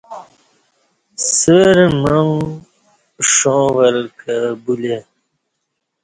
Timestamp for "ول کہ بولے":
3.75-4.97